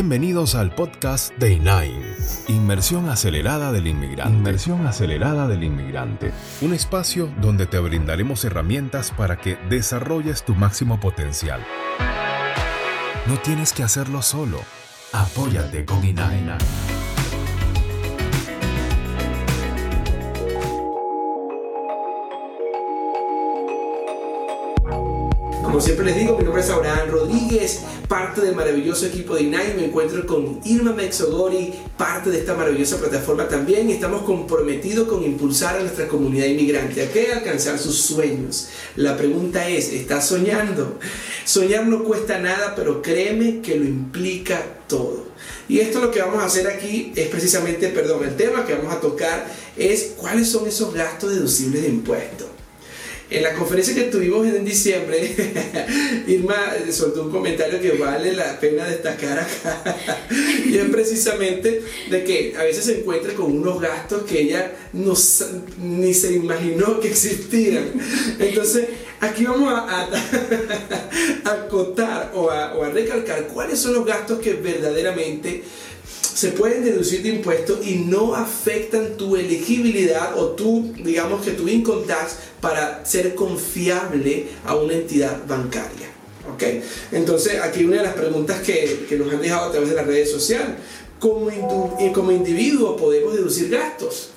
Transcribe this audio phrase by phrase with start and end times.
[0.00, 2.00] Bienvenidos al podcast de INAIN,
[2.46, 4.32] Inmersión Acelerada del Inmigrante.
[4.32, 6.30] Inmersión Acelerada del Inmigrante.
[6.60, 11.66] Un espacio donde te brindaremos herramientas para que desarrolles tu máximo potencial.
[13.26, 14.60] No tienes que hacerlo solo.
[15.12, 16.52] Apóyate con INAIN.
[25.68, 29.74] Como siempre les digo, mi nombre es Abraham Rodríguez, parte del maravilloso equipo de INAI.
[29.76, 33.90] Me encuentro con Irma Mexogori, parte de esta maravillosa plataforma también.
[33.90, 38.70] Estamos comprometidos con impulsar a nuestra comunidad inmigrante a que alcanzar sus sueños.
[38.96, 40.98] La pregunta es, ¿estás soñando?
[41.44, 45.26] Soñar no cuesta nada, pero créeme que lo implica todo.
[45.68, 48.94] Y esto lo que vamos a hacer aquí es precisamente, perdón, el tema que vamos
[48.94, 49.46] a tocar
[49.76, 52.57] es cuáles son esos gastos deducibles de impuestos.
[53.30, 55.34] En la conferencia que tuvimos en diciembre,
[56.26, 59.96] Irma soltó un comentario que vale la pena destacar acá.
[60.66, 65.12] y es precisamente de que a veces se encuentra con unos gastos que ella no,
[65.78, 67.92] ni se imaginó que existían.
[68.38, 68.86] Entonces,
[69.20, 70.08] aquí vamos a,
[71.44, 75.64] a, acotar o o a recalcar cuáles son los gastos que verdaderamente
[76.38, 81.66] se pueden deducir de impuestos y no afectan tu elegibilidad o tu, digamos que tu
[81.66, 86.06] income tax para ser confiable a una entidad bancaria.
[86.54, 86.62] ¿Ok?
[87.10, 90.06] Entonces, aquí una de las preguntas que, que nos han dejado a través de las
[90.06, 90.76] redes sociales.
[91.18, 91.50] ¿Cómo,
[92.14, 94.30] como individuo podemos deducir gastos?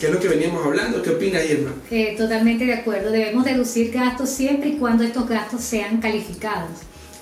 [0.00, 1.02] ¿Qué es lo que veníamos hablando?
[1.02, 1.74] ¿Qué opina Irma?
[1.90, 3.10] Eh, totalmente de acuerdo.
[3.10, 6.70] Debemos deducir gastos siempre y cuando estos gastos sean calificados.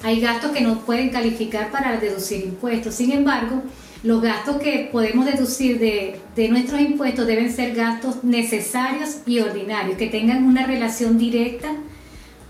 [0.05, 2.95] Hay gastos que no pueden calificar para deducir impuestos.
[2.95, 3.64] Sin embargo,
[4.02, 10.06] los gastos que podemos deducir de, nuestros impuestos deben ser gastos necesarios y ordinarios, que
[10.06, 11.76] tengan una relación directa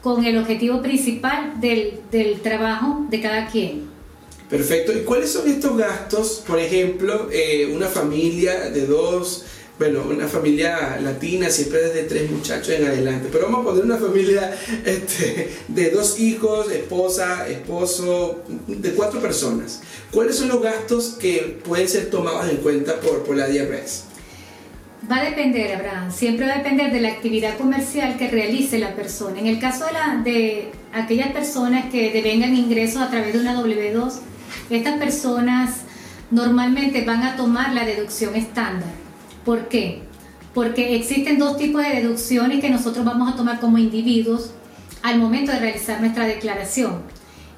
[0.03, 2.01] con el objetivo principal del,
[2.43, 3.91] trabajo de cada quien.
[4.49, 4.93] Perfecto.
[4.93, 6.43] ¿Y cuáles son estos gastos?
[6.47, 9.45] Por ejemplo, eh, una familia de dos
[9.81, 13.97] bueno, una familia latina siempre desde tres muchachos en adelante, pero vamos a poner una
[13.97, 14.55] familia
[14.85, 19.81] este, de dos hijos, esposa, esposo, de cuatro personas.
[20.11, 24.05] ¿Cuáles son los gastos que pueden ser tomados en cuenta por, por la IRS?
[25.11, 28.95] Va a depender, Abraham, siempre va a depender de la actividad comercial que realice la
[28.95, 29.41] persona.
[29.41, 33.59] En el caso de, la, de aquellas personas que devengan ingresos a través de una
[33.59, 34.13] W2,
[34.69, 35.77] estas personas
[36.31, 39.01] normalmente van a tomar la deducción estándar
[39.45, 40.03] ¿Por qué?
[40.55, 44.51] Porque existen dos tipos de deducciones que nosotros vamos a tomar como individuos
[45.03, 47.03] al momento de realizar nuestra declaración.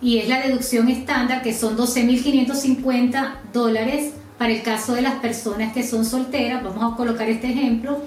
[0.00, 5.72] Y es la deducción estándar, que son 12.550 dólares para el caso de las personas
[5.72, 8.02] que son solteras, vamos a colocar este ejemplo,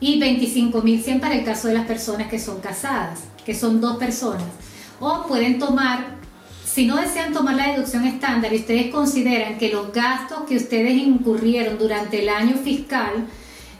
[0.00, 4.44] y 25.100 para el caso de las personas que son casadas, que son dos personas.
[4.98, 6.15] O pueden tomar,
[6.76, 10.92] si no desean tomar la deducción estándar y ustedes consideran que los gastos que ustedes
[10.92, 13.28] incurrieron durante el año fiscal,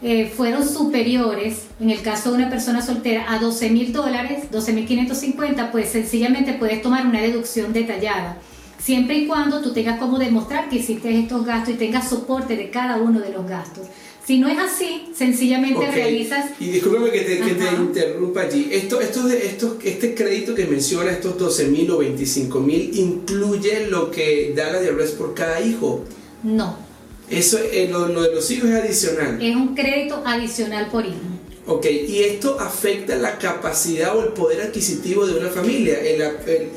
[0.01, 4.73] eh, fueron superiores, en el caso de una persona soltera, a 12 mil dólares, 12
[4.73, 8.39] mil 550, pues sencillamente puedes tomar una deducción detallada.
[8.79, 12.71] Siempre y cuando tú tengas como demostrar que hiciste estos gastos y tengas soporte de
[12.71, 13.89] cada uno de los gastos.
[14.27, 16.47] Si no es así, sencillamente realizas...
[16.59, 18.69] Y discúlpame que te, que te, interrumpa allí.
[18.73, 20.36] Esto, esto de, esto, este crédito
[20.77, 25.61] menciona, estos 12 mil o 25 mil, ¿incluye lo que da la diabetes por cada
[25.61, 26.05] hijo?
[26.43, 26.77] No,
[27.31, 29.43] eso, eh, lo, de los hijos es adicional.
[29.43, 31.17] Es un crédito adicional por hijo.
[31.67, 36.23] Ok, y esto afecta la capacidad o el poder adquisitivo de una familia, el,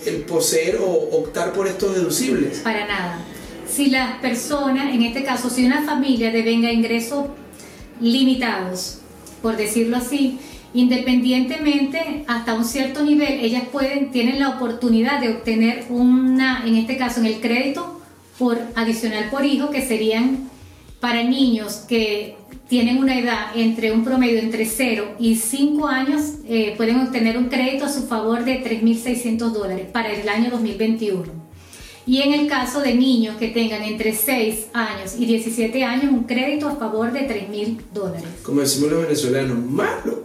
[0.07, 2.59] el, poseer o optar por estos deducibles.
[2.59, 3.19] Para nada.
[3.71, 7.25] Si las personas, en este caso, si una familia devenga ingresos
[8.01, 8.97] limitados,
[9.43, 10.39] por decirlo así,
[10.73, 16.97] independientemente hasta un cierto nivel, ellas pueden, tienen la oportunidad de obtener una, en este
[16.97, 18.01] caso, en el crédito,
[18.37, 20.49] por adicional por hijo, que serían
[20.99, 22.35] para niños que
[22.67, 27.45] tienen una edad entre un promedio entre 0 y 5 años, eh, pueden obtener un
[27.45, 31.48] crédito a su favor de 3.600 dólares para el año 2021.
[32.09, 36.23] Y en el caso de niños que tengan entre 6 años y 17 años, un
[36.23, 38.27] crédito a favor de 3 mil dólares.
[38.41, 40.23] Como decimos los venezolanos, malo.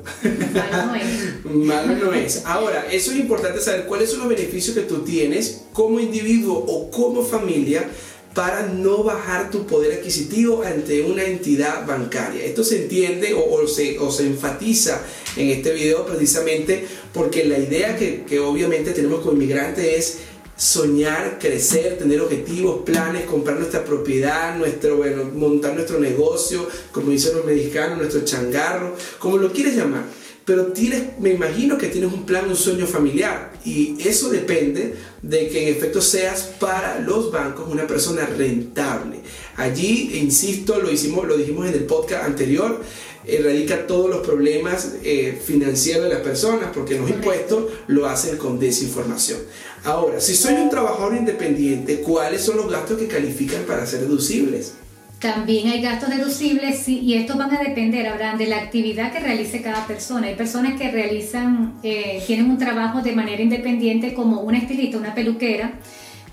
[0.54, 1.44] Malo no es.
[1.44, 2.42] malo no es.
[2.46, 6.90] Ahora, eso es importante saber cuáles son los beneficios que tú tienes como individuo o
[6.90, 7.86] como familia
[8.32, 12.46] para no bajar tu poder adquisitivo ante una entidad bancaria.
[12.46, 15.02] Esto se entiende o, se, o se, enfatiza
[15.36, 20.18] en este video precisamente porque la idea que, que obviamente tenemos como inmigrantes es
[20.56, 25.02] soñar, crecer, tener objetivos, planes, comprar nuestra propiedad, nuestro,
[25.34, 30.04] montar nuestro negocio, como dicen los mexicanos, nuestro changarro, como lo quieres llamar.
[30.44, 35.48] pero tienes, me imagino que tienes un plan, un sueño familiar y eso depende de
[35.48, 39.20] que en efecto seas para los bancos una persona rentable.
[39.56, 42.82] Allí, insisto, lo, hicimos, lo dijimos en el podcast anterior,
[43.26, 48.58] erradica todos los problemas eh, financieros de las personas porque los impuestos lo hacen con
[48.58, 49.38] desinformación.
[49.84, 54.74] Ahora, si soy un trabajador independiente, ¿cuáles son los gastos que califican para ser deducibles?
[55.18, 59.62] También hay gastos deducibles y estos van a depender, Abraham, de la actividad que realice
[59.62, 60.26] cada persona.
[60.26, 65.14] Hay personas que realizan, eh, tienen un trabajo de manera independiente como una estilista, una
[65.14, 65.78] peluquera.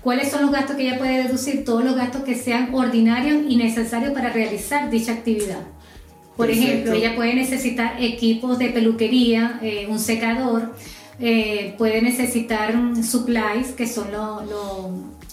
[0.02, 1.64] ¿Cuáles son los gastos que ella puede deducir?
[1.64, 5.60] Todos los gastos que sean ordinarios y necesarios para realizar dicha actividad.
[6.42, 10.72] Por ejemplo, ella puede necesitar equipos de peluquería, eh, un secador,
[11.20, 12.74] eh, puede necesitar
[13.04, 14.90] supplies, que son los,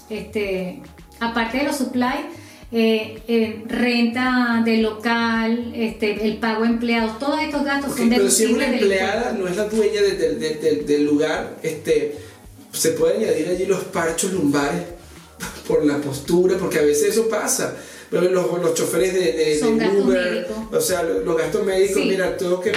[0.10, 0.82] este,
[1.20, 2.26] aparte de los supplies,
[2.72, 8.30] eh, eh, renta del local, este, el pago a empleados, todos estos gastos son Pero
[8.30, 12.18] si una empleada no es la dueña del lugar, este,
[12.72, 14.84] se puede añadir allí los parchos lumbares
[15.70, 17.78] por la postura, porque a veces eso pasa.
[18.10, 22.72] Pero los, los choferes de, de, Uber, o sea, los, gastos médicos, mira, tengo que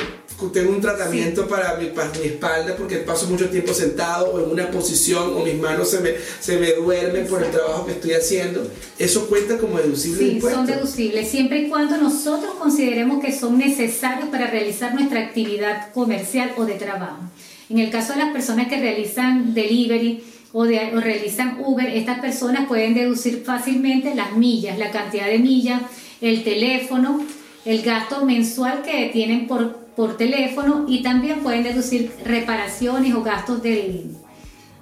[0.52, 4.50] tengo un tratamiento para, mi, para mi espalda porque paso mucho tiempo sentado o en
[4.50, 8.12] una posición o mis manos se me, se me duermen por el trabajo que estoy
[8.14, 8.68] haciendo.
[8.98, 10.32] Eso cuenta como deducible.
[10.32, 15.92] Sí, son deducibles siempre y cuando nosotros consideremos que son necesarios para realizar nuestra actividad
[15.92, 17.22] comercial o de trabajo.
[17.70, 22.20] En el caso de las personas que realizan delivery, o, de, o realizan Uber, estas
[22.20, 25.82] personas pueden deducir fácilmente las millas, la cantidad de millas,
[26.20, 27.20] el teléfono,
[27.64, 33.62] el gasto mensual que tienen por por teléfono y también pueden deducir reparaciones o gastos
[33.62, 34.16] del,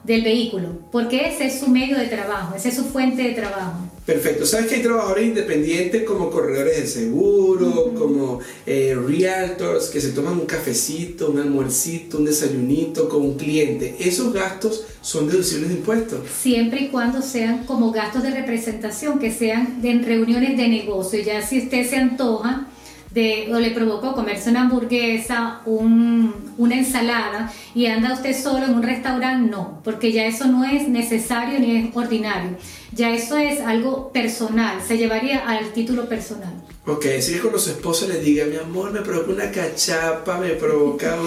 [0.04, 3.90] del vehículo, porque ese es su medio de trabajo, esa es su fuente de trabajo.
[4.06, 4.44] Perfecto.
[4.44, 10.32] ¿Sabes que hay trabajadores independientes como corredores de seguro, como eh, realtors que se toman
[10.32, 13.94] un cafecito, un almuercito, un desayunito con un cliente?
[14.00, 16.20] Esos gastos son deducibles de impuestos.
[16.40, 21.22] Siempre y cuando sean como gastos de representación, que sean en reuniones de negocio.
[21.22, 22.66] Ya si usted se antoja,
[23.10, 28.82] de, o le provocó comerse una hamburguesa, una ensalada y anda usted solo en un
[28.82, 32.56] restaurante, no, porque ya eso no es necesario ni es ordinario.
[32.92, 36.52] Ya eso es algo personal, se llevaría al título personal.
[36.86, 41.18] Ok, si con los esposos le diga, mi amor, me provoca una cachapa, me provoca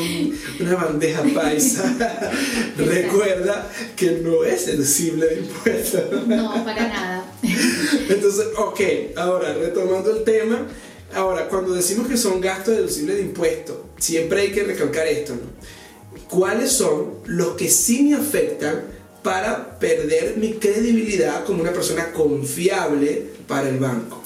[0.59, 1.95] una bandeja paisa,
[2.77, 6.27] recuerda que no es deducible de impuestos.
[6.27, 7.25] No, para nada.
[8.09, 8.81] Entonces, ok,
[9.15, 10.68] ahora retomando el tema,
[11.15, 16.21] Ahora, cuando decimos que son gastos deducibles de impuestos, siempre hay que recalcar esto, ¿no?
[16.30, 18.83] ¿Cuáles son los que sí me afectan
[19.21, 24.21] para perder mi credibilidad como una persona confiable para el banco?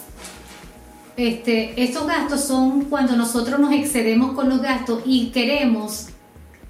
[1.18, 6.08] Este, estos gastos son cuando nosotros nos excedemos con los gastos y queremos,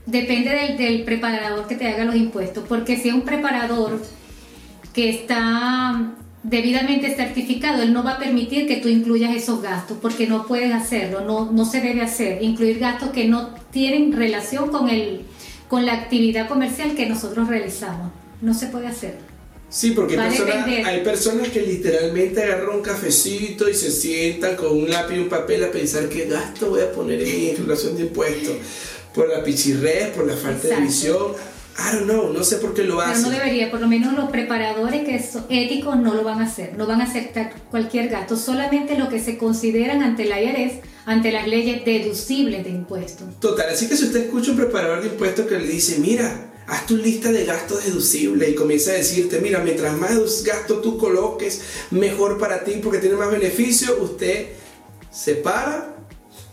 [0.06, 4.02] depende del, del preparador que te haga los impuestos, porque si es un preparador
[4.94, 10.28] que está debidamente certificado, él no va a permitir que tú incluyas esos gastos porque
[10.28, 14.90] no puedes hacerlo, no, no se debe hacer, incluir gastos que no tienen relación con,
[14.90, 15.22] el,
[15.68, 18.12] con la actividad comercial que nosotros realizamos.
[18.42, 19.16] No se puede hacer.
[19.70, 25.16] Sí, porque hay personas que literalmente agarran un cafecito y se sientan con un lápiz
[25.16, 28.56] y un papel a pensar qué gasto voy a poner en mi declaración de impuestos.
[29.14, 31.34] Por la pichirrés, por la falta de visión
[31.78, 33.24] I don't know, no sé por qué lo hacen.
[33.24, 36.46] Pero no debería, por lo menos los preparadores que son éticos no lo van a
[36.46, 40.80] hacer, no van a aceptar cualquier gasto, solamente lo que se consideran ante la IRS,
[41.06, 43.40] ante las leyes deducibles de impuestos.
[43.40, 46.86] Total, así que si usted escucha un preparador de impuestos que le dice, mira, haz
[46.88, 51.62] tu lista de gastos deducibles y comienza a decirte, mira, mientras más gastos tú coloques,
[51.92, 54.48] mejor para ti porque tiene más beneficio, usted
[55.12, 55.97] se para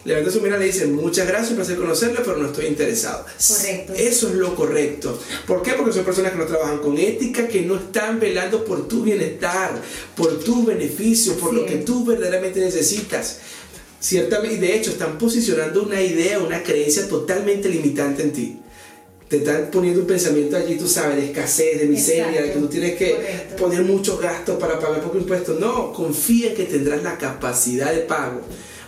[0.04, 3.24] levanta su mirada y le dice, muchas gracias, un placer conocerla, pero no estoy interesado.
[3.24, 3.94] Correcto.
[3.96, 5.18] Eso es lo correcto.
[5.46, 5.72] ¿Por qué?
[5.72, 9.80] Porque son personas que no trabajan con ética, que no están velando por tu bienestar,
[10.16, 13.38] por tu beneficio, por lo que tú verdaderamente necesitas.
[13.98, 18.58] Ciertamente, y de hecho, están posicionando una idea, una creencia totalmente limitante en ti
[19.26, 22.68] te están poniendo un pensamiento allí, tú sabes, de escasez, de miseria, de que tú
[22.68, 23.16] tienes que
[23.58, 25.58] poner muchos gastos para pagar pocos impuestos.
[25.58, 28.42] No, confía que tendrás la capacidad de pago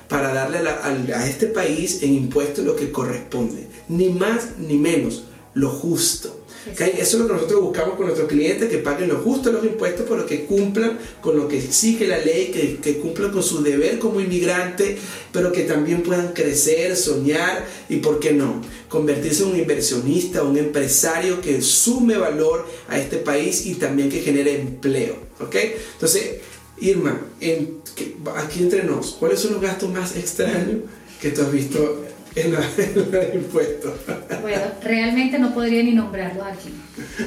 [0.09, 5.71] para darle a, este país en impuestos lo que corresponde, ni más ni menos, lo
[5.71, 6.43] justo.
[6.67, 10.05] Eso es lo que nosotros buscamos con nuestros clientes, que paguen lo justo los impuestos,
[10.09, 14.01] pero que cumplan con lo que exige la ley, que, que cumplan con su deber
[14.01, 14.99] como inmigrante,
[15.33, 20.57] pero que también puedan crecer, soñar y, ¿por qué no?, convertirse en un inversionista, un
[20.57, 25.17] empresario que sume valor a este país y también que genere empleo.
[25.41, 25.57] ¿ok?
[25.93, 26.37] Entonces,
[26.79, 27.79] Irma, en,
[28.37, 30.81] aquí entre nos, ¿cuáles son los gastos más extraños
[31.21, 32.05] que tú has visto
[32.37, 32.65] en los
[33.35, 33.95] impuestos.
[34.43, 36.69] Bueno, realmente no podría ni nombrarlo aquí.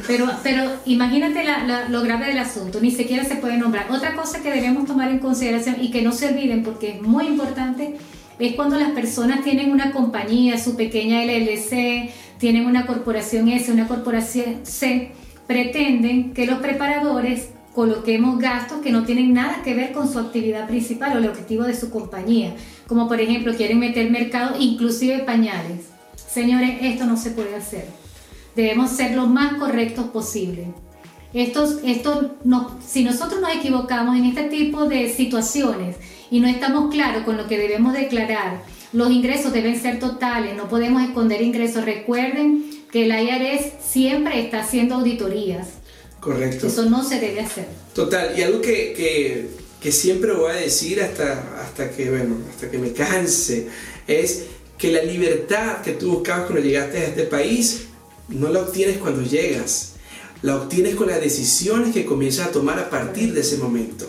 [0.08, 1.44] Pero, pero imagínate
[1.90, 3.92] lo grave del asunto, ni siquiera se puede nombrar.
[3.92, 7.26] Otra cosa que debemos tomar en consideración y que no se olviden porque es muy
[7.26, 7.96] importante
[8.38, 13.88] es cuando las personas tienen una compañía, su pequeña LLC, tienen una corporación S, una
[13.88, 15.12] corporación C,
[15.46, 20.68] pretenden que los preparadores coloquemos gastos que no tienen nada que ver con su actividad
[20.68, 22.54] principal o el objetivo de su compañía,
[22.88, 25.86] como por ejemplo quieren meter mercado inclusive pañales.
[26.14, 27.86] Señores, esto no se puede hacer.
[28.54, 30.74] Debemos ser lo más correctos posible.
[31.34, 35.96] Esto, esto no, si nosotros nos equivocamos en este tipo de situaciones
[36.30, 40.68] y no estamos claros con lo que debemos declarar, los ingresos deben ser totales, no
[40.68, 41.86] podemos esconder ingresos.
[41.86, 45.79] Recuerden que el IRS siempre está haciendo auditorías.
[46.20, 46.68] Correcto.
[46.68, 47.66] Eso no se debe hacer.
[47.94, 49.50] Total, y algo que,
[49.82, 53.68] que, siempre voy a decir hasta, hasta, que, bueno, hasta que me canse,
[54.08, 54.44] es
[54.78, 57.86] que la libertad que tú buscabas cuando llegaste a este país,
[58.28, 59.94] no la obtienes cuando llegas,
[60.42, 64.06] la obtienes con las decisiones que comienzas a tomar a partir de ese momento.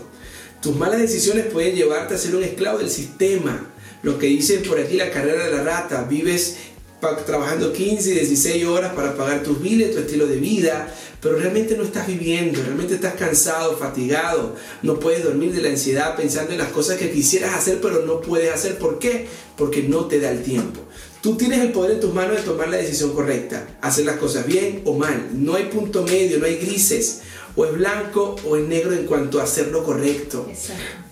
[0.61, 3.73] Tus malas decisiones pueden llevarte a ser un esclavo del sistema.
[4.02, 6.57] Lo que dice por aquí la carrera de la rata, vives
[7.00, 11.83] trabajando 15, 16 horas para pagar tus biles, tu estilo de vida, pero realmente no
[11.83, 16.69] estás viviendo, realmente estás cansado, fatigado, no puedes dormir de la ansiedad pensando en las
[16.69, 18.78] cosas que quisieras hacer, pero no puedes hacer.
[18.78, 19.26] ¿Por qué?
[19.57, 20.80] Porque no te da el tiempo.
[21.23, 24.47] Tú tienes el poder en tus manos de tomar la decisión correcta, hacer las cosas
[24.47, 25.28] bien o mal.
[25.35, 27.23] No hay punto medio, no hay grises.
[27.57, 30.47] O es blanco o es negro en cuanto a hacer lo correcto.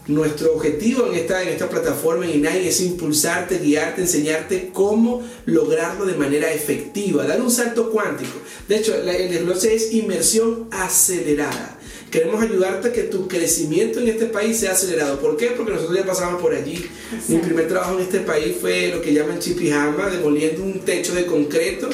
[0.07, 6.07] Nuestro objetivo en esta, en esta plataforma en INAI es impulsarte, guiarte, enseñarte cómo lograrlo
[6.07, 8.38] de manera efectiva, dar un salto cuántico.
[8.68, 11.78] De hecho, el desglose es inmersión acelerada.
[12.11, 15.21] Queremos ayudarte a que tu crecimiento en este país sea acelerado.
[15.21, 15.49] ¿Por qué?
[15.49, 16.88] Porque nosotros ya pasamos por allí.
[17.28, 21.26] Mi primer trabajo en este país fue lo que llaman chipijama, demoliendo un techo de
[21.26, 21.90] concreto.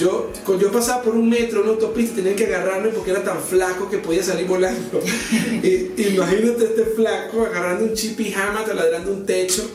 [0.00, 3.90] Yo, yo pasaba por un metro, una autopista, tenía que agarrarme porque era tan flaco
[3.90, 4.98] que podía salir volando.
[5.62, 9.68] imagínate este flaco agarrando un chipijama, taladrando un techo.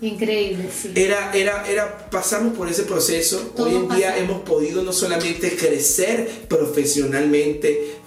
[0.00, 0.90] Increíble, sí.
[0.96, 3.52] Era, era, era, pasamos por ese proceso.
[3.56, 7.98] Hoy en día hemos podido no solamente crecer profesionalmente,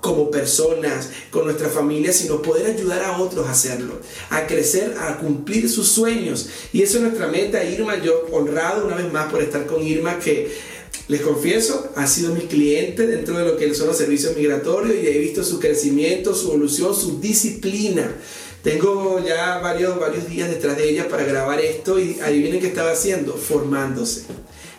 [0.00, 5.18] como personas, con nuestra familia, sino poder ayudar a otros a hacerlo, a crecer, a
[5.18, 6.48] cumplir sus sueños.
[6.72, 8.00] Y eso es nuestra meta, Irma.
[8.00, 10.75] Yo honrado una vez más por estar con Irma, que
[11.08, 15.06] les confieso, ha sido mi cliente dentro de lo que son los servicios migratorios y
[15.06, 18.12] he visto su crecimiento, su evolución, su disciplina.
[18.62, 22.90] Tengo ya varios, varios días detrás de ella para grabar esto y adivinen qué estaba
[22.90, 24.22] haciendo, formándose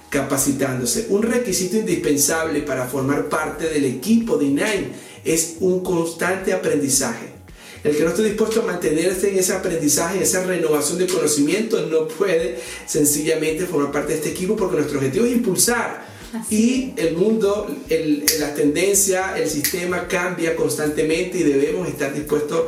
[0.10, 1.08] capacitándose.
[1.10, 4.86] Un requisito indispensable para formar parte del equipo de INAIM
[5.26, 7.38] es un constante aprendizaje.
[7.84, 11.86] El que no esté dispuesto a mantenerse en ese aprendizaje, en esa renovación de conocimiento,
[11.86, 16.17] no puede sencillamente formar parte de este equipo porque nuestro objetivo es impulsar.
[16.50, 22.64] Y el mundo, el, la tendencia, el sistema cambia constantemente y debemos estar dispuestos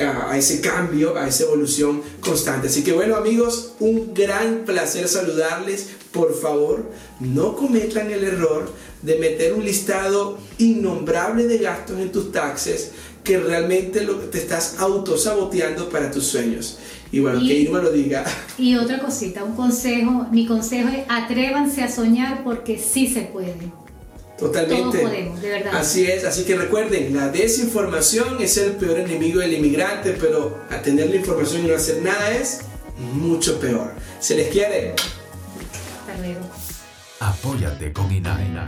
[0.00, 2.68] a, ese cambio, a esa evolución constante.
[2.68, 5.88] Así que bueno amigos, un gran placer saludarles.
[6.12, 6.90] Por favor,
[7.20, 12.90] no cometan el error de meter un listado innombrable de gastos en tus taxes
[13.24, 16.78] que realmente lo, te estás autosaboteando para tus sueños.
[17.12, 18.24] Y bueno, que Irma lo diga.
[18.58, 23.54] Y otra cosita, un consejo, mi consejo es atrévanse a soñar porque sí se puede.
[24.38, 24.98] Totalmente.
[24.98, 25.76] Todos podemos, de verdad.
[25.76, 31.10] Así es, así que recuerden, la desinformación es el peor enemigo del inmigrante, pero atender
[31.10, 32.62] la información y no hacer nada es
[33.14, 33.92] mucho peor.
[34.18, 34.94] Se les quiere.
[34.94, 36.40] Hasta luego.
[37.20, 38.64] Apóyate con INAINA.